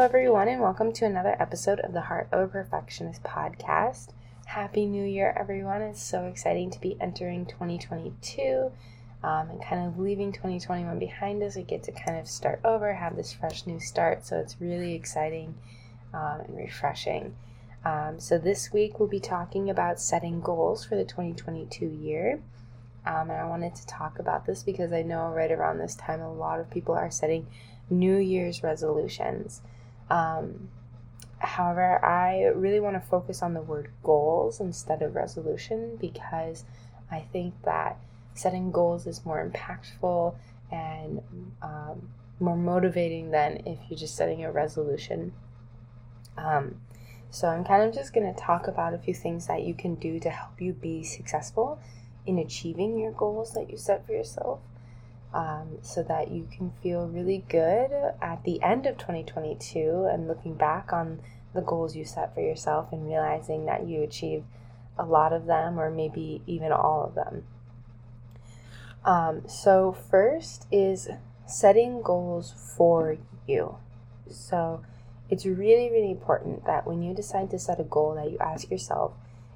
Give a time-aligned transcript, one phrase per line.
[0.00, 4.14] Hello, everyone, and welcome to another episode of the Heart of a Perfectionist podcast.
[4.46, 5.82] Happy New Year, everyone!
[5.82, 8.72] It's so exciting to be entering 2022
[9.22, 11.54] um, and kind of leaving 2021 behind us.
[11.54, 14.94] We get to kind of start over, have this fresh new start, so it's really
[14.94, 15.54] exciting
[16.14, 17.36] um, and refreshing.
[17.84, 22.40] Um, so, this week we'll be talking about setting goals for the 2022 year.
[23.04, 26.22] Um, and I wanted to talk about this because I know right around this time
[26.22, 27.48] a lot of people are setting
[27.90, 29.60] New Year's resolutions.
[30.10, 30.68] Um,
[31.38, 36.64] however, I really want to focus on the word goals instead of resolution because
[37.10, 37.98] I think that
[38.34, 40.34] setting goals is more impactful
[40.70, 41.22] and
[41.62, 45.32] um, more motivating than if you're just setting a resolution.
[46.36, 46.80] Um,
[47.32, 49.94] so, I'm kind of just going to talk about a few things that you can
[49.94, 51.78] do to help you be successful
[52.26, 54.60] in achieving your goals that you set for yourself
[55.32, 60.54] um, so that you can feel really good at the end of 2022 and looking
[60.54, 61.20] back on
[61.54, 64.44] the goals you set for yourself and realizing that you achieved
[64.98, 67.44] a lot of them or maybe even all of them.
[69.04, 71.08] Um, so, first is
[71.46, 73.16] setting goals for
[73.46, 73.76] you.
[74.28, 74.84] So,
[75.30, 78.70] it's really, really important that when you decide to set a goal that you ask
[78.70, 79.12] yourself,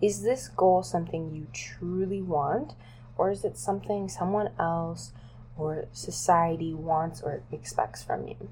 [0.00, 2.74] is this goal something you truly want
[3.16, 5.12] or is it something someone else
[5.58, 8.48] or society wants or expects from you.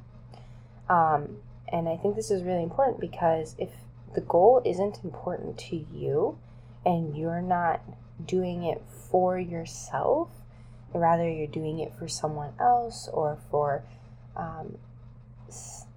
[0.88, 3.70] Um, and I think this is really important because if
[4.14, 6.38] the goal isn't important to you
[6.84, 7.80] and you're not
[8.24, 10.30] doing it for yourself,
[10.94, 13.82] rather you're doing it for someone else or for
[14.36, 14.78] um,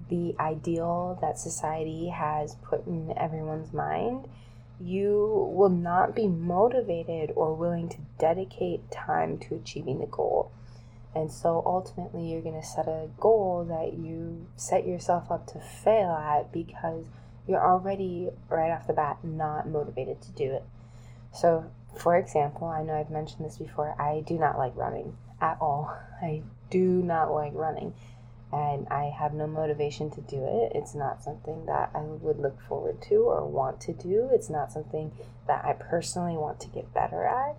[0.10, 4.28] the ideal that society has put in everyone's mind,
[4.82, 10.52] you will not be motivated or willing to dedicate time to achieving the goal.
[11.16, 15.60] And so ultimately, you're going to set a goal that you set yourself up to
[15.60, 17.06] fail at because
[17.48, 20.64] you're already, right off the bat, not motivated to do it.
[21.34, 25.58] So, for example, I know I've mentioned this before, I do not like running at
[25.60, 25.98] all.
[26.22, 27.94] I do not like running.
[28.52, 30.72] And I have no motivation to do it.
[30.76, 34.30] It's not something that I would look forward to or want to do.
[34.32, 35.12] It's not something
[35.46, 37.56] that I personally want to get better at.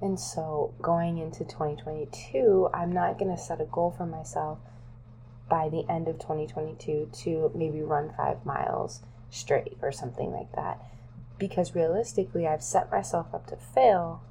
[0.00, 4.58] And so going into 2022, I'm not going to set a goal for myself
[5.48, 10.80] by the end of 2022 to maybe run five miles straight or something like that.
[11.38, 14.22] Because realistically, I've set myself up to fail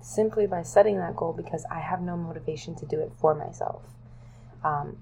[0.00, 3.82] simply by setting that goal because I have no motivation to do it for myself.
[4.64, 4.98] Um,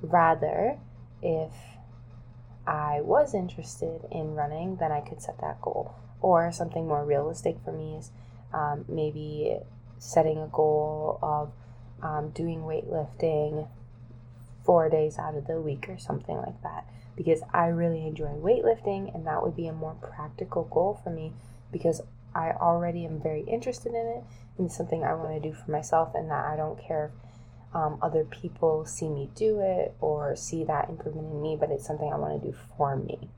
[0.00, 0.78] rather,
[1.22, 1.52] if
[2.66, 5.94] I was interested in running, then I could set that goal.
[6.20, 8.10] Or something more realistic for me is
[8.52, 9.58] um, maybe
[9.98, 11.52] setting a goal of
[12.02, 13.68] um, doing weightlifting
[14.64, 16.86] four days out of the week or something like that
[17.16, 21.32] because I really enjoy weightlifting and that would be a more practical goal for me
[21.72, 22.02] because
[22.34, 24.24] I already am very interested in it
[24.58, 27.98] and something I want to do for myself and that I don't care if um,
[28.02, 32.10] other people see me do it or see that improvement in me, but it's something
[32.10, 33.28] I want to do for me.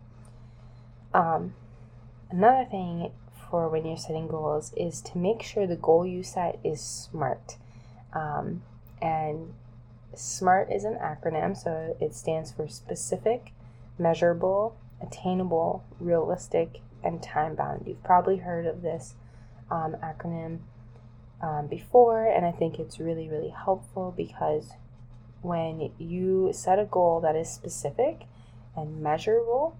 [1.14, 1.54] Um,
[2.30, 3.12] another thing
[3.50, 7.56] for when you're setting goals is to make sure the goal you set is SMART.
[8.12, 8.62] Um,
[9.00, 9.54] and
[10.14, 13.52] SMART is an acronym, so it stands for specific,
[13.98, 17.84] measurable, attainable, realistic, and time bound.
[17.86, 19.14] You've probably heard of this
[19.70, 20.58] um, acronym
[21.40, 24.72] um, before, and I think it's really, really helpful because
[25.42, 28.22] when you set a goal that is specific
[28.76, 29.76] and measurable,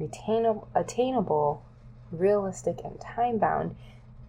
[0.00, 1.62] retainable, attainable,
[2.12, 3.76] realistic and time bound,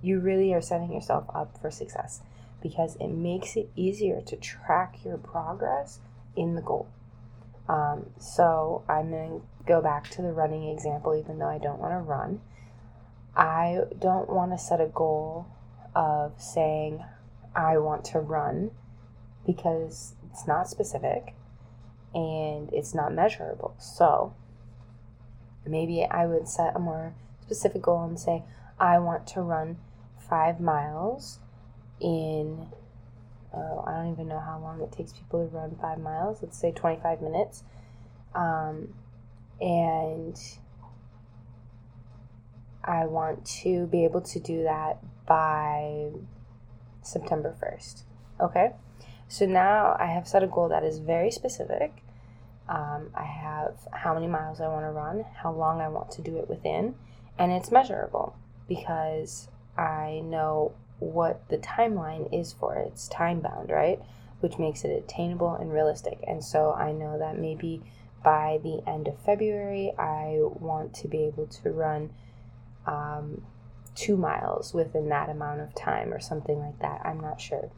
[0.02, 2.22] you really are setting yourself up for success
[2.62, 6.00] because it makes it easier to track your progress
[6.36, 6.88] in the goal.
[7.68, 11.80] Um, so I'm going to go back to the running example, even though I don't
[11.80, 12.42] want to run.
[13.36, 15.48] I don't want to set a goal
[15.96, 17.04] of saying,
[17.56, 18.72] I want to run
[19.46, 21.36] because it's not specific
[22.14, 23.76] and it's not measurable.
[23.80, 24.34] So
[25.66, 27.14] maybe I would set a more
[27.54, 28.44] specific goal and say,
[28.80, 29.78] I want to run
[30.30, 31.40] five miles
[32.00, 32.68] in,
[33.54, 36.40] oh, I don't even know how long it takes people to run five miles.
[36.42, 37.64] Let's say 25 minutes.
[38.34, 38.96] Um,
[39.62, 40.40] and
[42.84, 46.10] I want to be able to do that by
[47.04, 48.04] September 1st.
[48.42, 48.72] Okay?
[49.28, 52.04] So now I have set a goal that is very specific.
[52.68, 56.22] Um, I have how many miles I want to run, how long I want to
[56.22, 56.96] do it within,
[57.38, 58.36] and it's measurable
[58.68, 59.48] because
[59.78, 62.90] I know what the timeline is for it.
[62.94, 64.00] It's time bound, right?
[64.40, 66.20] Which makes it attainable and realistic.
[66.28, 67.82] And so I know that maybe
[68.24, 72.12] by the end of February, I want to be able to run
[72.86, 73.42] um,
[73.96, 77.02] two miles within that amount of time or something like that.
[77.04, 77.70] I'm not sure.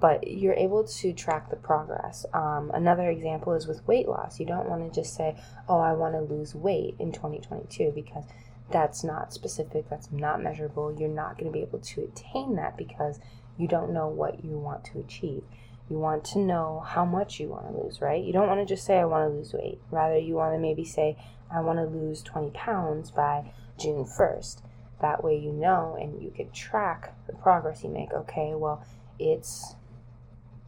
[0.00, 2.24] But you're able to track the progress.
[2.32, 4.40] Um, another example is with weight loss.
[4.40, 5.36] You don't want to just say,
[5.68, 8.24] oh, I want to lose weight in 2022 because
[8.70, 10.96] that's not specific, that's not measurable.
[10.98, 13.18] You're not going to be able to attain that because
[13.56, 15.42] you don't know what you want to achieve.
[15.88, 18.22] You want to know how much you want to lose, right?
[18.22, 19.80] You don't want to just say, I want to lose weight.
[19.90, 21.18] Rather, you want to maybe say,
[21.52, 24.62] I want to lose 20 pounds by June 1st.
[25.00, 28.12] That way, you know and you can track the progress you make.
[28.12, 28.84] Okay, well,
[29.18, 29.74] it's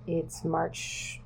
[0.07, 1.21] it's March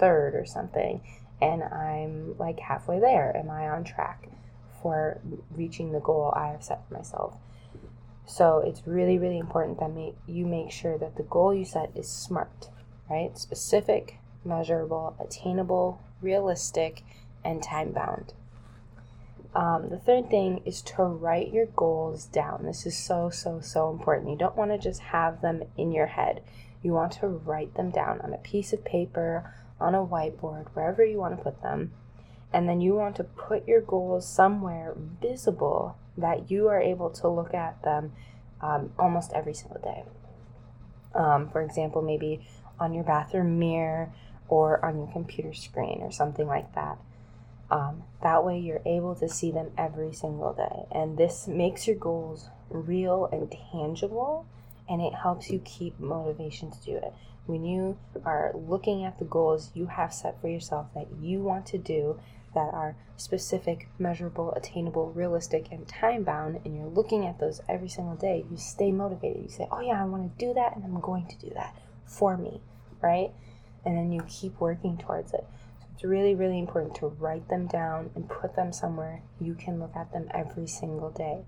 [0.00, 1.02] 3rd or something,
[1.40, 3.36] and I'm like halfway there.
[3.36, 4.28] Am I on track
[4.88, 5.20] for
[5.54, 7.34] reaching the goal I have set for myself?
[8.26, 12.08] So it's really, really important that you make sure that the goal you set is
[12.08, 12.68] smart
[13.08, 13.36] right?
[13.38, 17.02] Specific, measurable, attainable, realistic,
[17.44, 18.34] and time bound.
[19.54, 22.64] Um, the third thing is to write your goals down.
[22.64, 24.30] This is so, so, so important.
[24.30, 26.42] You don't want to just have them in your head.
[26.82, 31.04] You want to write them down on a piece of paper, on a whiteboard, wherever
[31.04, 31.92] you want to put them.
[32.52, 37.28] And then you want to put your goals somewhere visible that you are able to
[37.28, 38.12] look at them
[38.60, 40.04] um, almost every single day.
[41.14, 42.46] Um, for example, maybe
[42.80, 44.12] on your bathroom mirror
[44.48, 46.98] or on your computer screen or something like that.
[47.70, 50.86] Um, that way, you're able to see them every single day.
[50.90, 54.46] And this makes your goals real and tangible,
[54.88, 57.12] and it helps you keep motivation to do it.
[57.44, 61.66] When you are looking at the goals you have set for yourself that you want
[61.66, 62.18] to do,
[62.54, 67.88] that are specific, measurable, attainable, realistic, and time bound, and you're looking at those every
[67.88, 69.42] single day, you stay motivated.
[69.42, 71.76] You say, Oh, yeah, I want to do that, and I'm going to do that
[72.06, 72.60] for me,
[73.02, 73.30] right?
[73.84, 75.46] And then you keep working towards it.
[75.80, 79.78] So it's really, really important to write them down and put them somewhere you can
[79.80, 81.42] look at them every single day.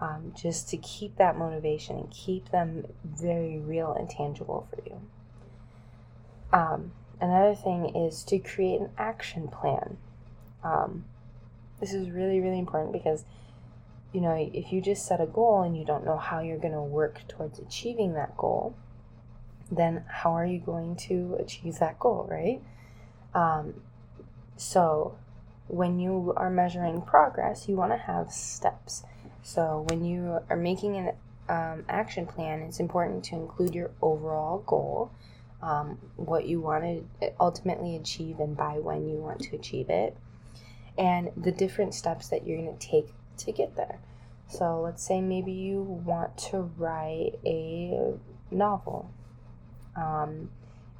[0.00, 5.00] Um, just to keep that motivation and keep them very real and tangible for you.
[6.52, 9.98] Um, another thing is to create an action plan.
[10.62, 11.04] Um,
[11.80, 13.24] this is really, really important because,
[14.12, 16.74] you know, if you just set a goal and you don't know how you're going
[16.74, 18.74] to work towards achieving that goal,
[19.70, 22.60] then how are you going to achieve that goal, right?
[23.34, 23.74] Um,
[24.56, 25.16] so,
[25.68, 29.04] when you are measuring progress, you want to have steps.
[29.42, 31.12] So, when you are making an
[31.48, 35.10] um, action plan, it's important to include your overall goal,
[35.62, 36.84] um, what you want
[37.20, 40.16] to ultimately achieve, and by when you want to achieve it,
[40.98, 44.00] and the different steps that you're going to take to get there.
[44.48, 48.14] So, let's say maybe you want to write a
[48.50, 49.10] novel
[49.94, 50.50] um,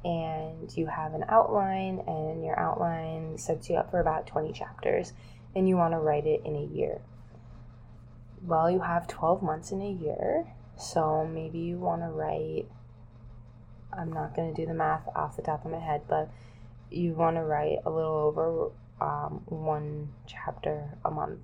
[0.03, 5.13] and you have an outline, and your outline sets you up for about 20 chapters,
[5.55, 7.01] and you want to write it in a year.
[8.45, 10.45] Well, you have 12 months in a year,
[10.77, 12.67] so maybe you want to write.
[13.91, 16.29] I'm not going to do the math off the top of my head, but
[16.89, 21.39] you want to write a little over um, one chapter a month,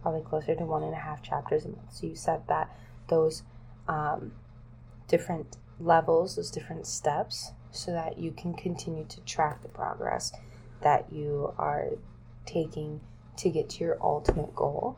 [0.00, 1.92] probably closer to one and a half chapters a month.
[1.92, 2.76] So you set that
[3.08, 3.42] those
[3.88, 4.32] um,
[5.08, 10.32] different levels, those different steps, so that you can continue to track the progress
[10.82, 11.88] that you are
[12.46, 13.00] taking
[13.36, 14.96] to get to your ultimate goal.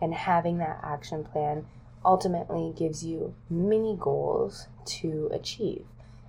[0.00, 1.66] And having that action plan
[2.04, 5.84] ultimately gives you mini goals to achieve.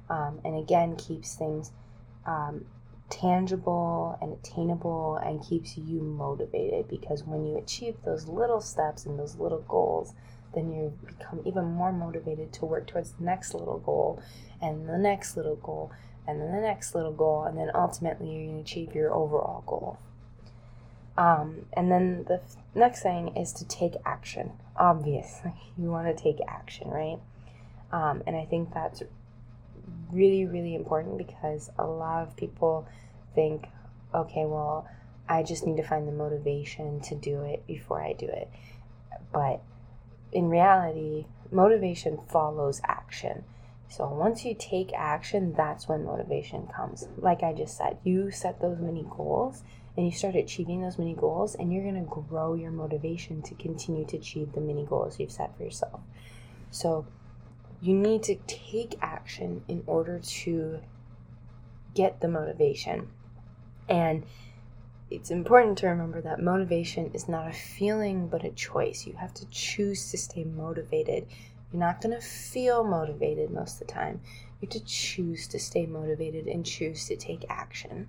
[0.09, 1.71] Um, and again, keeps things
[2.25, 2.65] um,
[3.11, 9.19] tangible and attainable and keeps you motivated because when you achieve those little steps and
[9.19, 10.13] those little goals,
[10.55, 14.21] then you become even more motivated to work towards the next little goal
[14.61, 15.91] and the next little goal
[16.27, 19.99] and then the next little goal and then ultimately to achieve your overall goal.
[21.17, 24.53] Um, and then the f- next thing is to take action.
[24.77, 27.19] Obviously you want to take action right?
[27.91, 29.03] Um, and i think that's
[30.11, 32.87] really really important because a lot of people
[33.33, 33.67] think
[34.13, 34.87] okay well
[35.29, 38.49] i just need to find the motivation to do it before i do it
[39.31, 39.61] but
[40.31, 43.43] in reality, motivation follows action.
[43.89, 47.07] So once you take action, that's when motivation comes.
[47.17, 49.63] Like I just said, you set those mini goals
[49.97, 53.53] and you start achieving those mini goals, and you're going to grow your motivation to
[53.55, 55.99] continue to achieve the mini goals you've set for yourself.
[56.69, 57.05] So
[57.81, 60.79] you need to take action in order to
[61.93, 63.09] get the motivation.
[63.89, 64.23] And
[65.09, 69.05] it's important to remember that motivation is not a feeling but a choice.
[69.05, 71.27] You have to choose to stay motivated.
[71.71, 74.21] You're not going to feel motivated most of the time.
[74.61, 78.07] You have to choose to stay motivated and choose to take action.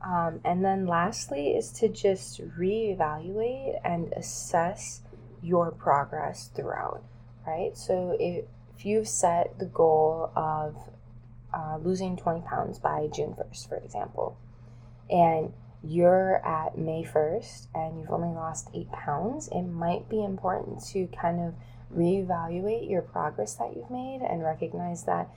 [0.00, 5.02] Um, and then lastly is to just reevaluate and assess
[5.42, 7.02] your progress throughout,
[7.48, 7.76] right?
[7.76, 8.44] So if,
[8.76, 10.76] if you've set the goal of
[11.52, 14.38] uh, losing 20 pounds by June 1st, for example,
[15.10, 15.52] and
[15.82, 21.06] you're at May 1st and you've only lost eight pounds, it might be important to
[21.06, 21.54] kind of
[21.94, 25.30] reevaluate your progress that you've made and recognize that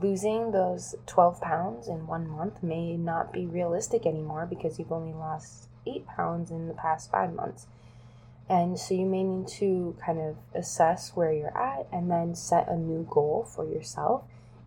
[0.00, 5.12] losing those 12 pounds in one month may not be realistic anymore because you've only
[5.12, 7.66] lost eight pounds in the past five months.
[8.52, 12.68] And so you may need to kind of assess where you're at and then set
[12.68, 14.24] a new goal for yourself.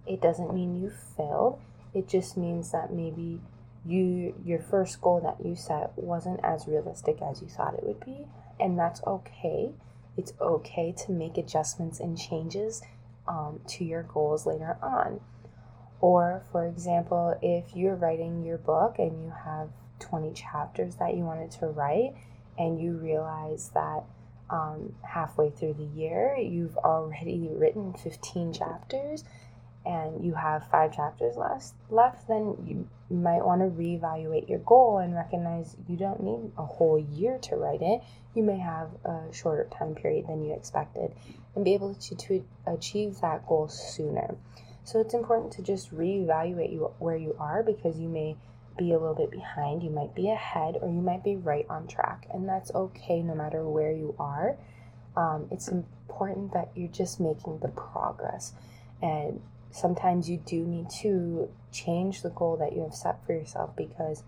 [0.07, 1.61] It doesn't mean you failed,
[1.93, 3.41] it just means that maybe
[3.85, 8.03] you your first goal that you set wasn't as realistic as you thought it would
[8.03, 8.25] be,
[8.59, 9.69] and that's okay.
[10.17, 12.81] It's okay to make adjustments and changes
[13.27, 15.19] um, to your goals later on.
[16.01, 21.23] Or, for example, if you're writing your book and you have 20 chapters that you
[21.23, 22.15] wanted to write,
[22.57, 24.03] and you realize that
[24.49, 29.23] um, halfway through the year you've already written 15 chapters
[29.85, 34.97] and you have five chapters left, left then you might want to reevaluate your goal
[34.97, 38.01] and recognize you don't need a whole year to write it.
[38.33, 41.13] You may have a shorter time period than you expected
[41.55, 44.35] and be able to, to achieve that goal sooner.
[44.83, 48.37] So it's important to just reevaluate you where you are because you may
[48.77, 51.87] be a little bit behind, you might be ahead, or you might be right on
[51.87, 54.57] track, and that's okay no matter where you are.
[55.15, 58.53] Um, it's important that you're just making the progress,
[59.01, 59.41] and
[59.71, 64.23] sometimes you do need to change the goal that you have set for yourself because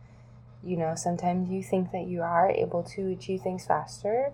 [0.64, 4.34] you know sometimes you think that you are able to achieve things faster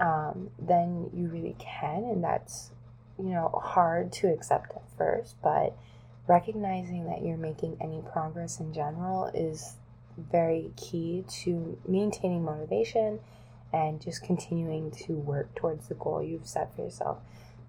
[0.00, 2.70] um, than you really can, and that's
[3.18, 5.76] you know hard to accept at first, but
[6.28, 9.76] recognizing that you're making any progress in general is
[10.16, 13.18] very key to maintaining motivation
[13.72, 17.18] and just continuing to work towards the goal you've set for yourself.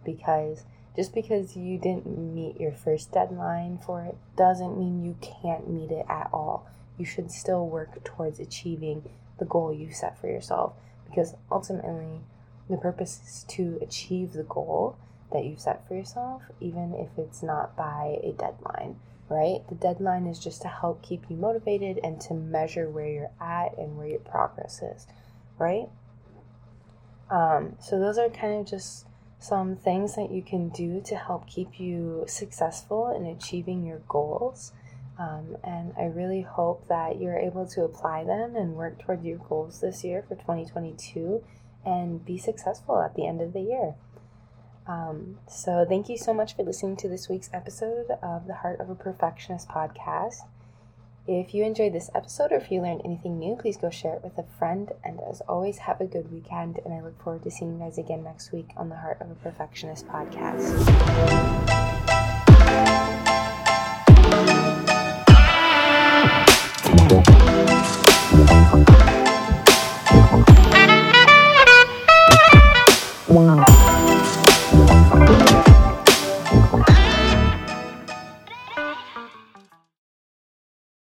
[0.03, 5.69] Because just because you didn't meet your first deadline for it doesn't mean you can't
[5.69, 6.67] meet it at all.
[6.97, 10.73] You should still work towards achieving the goal you set for yourself.
[11.09, 12.21] Because ultimately
[12.69, 14.97] the purpose is to achieve the goal
[15.33, 18.97] that you've set for yourself, even if it's not by a deadline,
[19.29, 19.59] right?
[19.67, 23.77] The deadline is just to help keep you motivated and to measure where you're at
[23.77, 25.07] and where your progress is,
[25.57, 25.89] right?
[27.29, 29.07] Um, so, those are kind of just
[29.39, 34.71] some things that you can do to help keep you successful in achieving your goals.
[35.19, 39.37] Um, and I really hope that you're able to apply them and work toward your
[39.37, 41.43] goals this year for 2022
[41.85, 43.95] and be successful at the end of the year.
[44.85, 48.79] Um, so, thank you so much for listening to this week's episode of the Heart
[48.79, 50.41] of a Perfectionist podcast.
[51.25, 54.23] If you enjoyed this episode or if you learned anything new, please go share it
[54.23, 54.91] with a friend.
[55.05, 56.79] And as always, have a good weekend.
[56.83, 59.31] And I look forward to seeing you guys again next week on the Heart of
[59.31, 61.72] a Perfectionist podcast.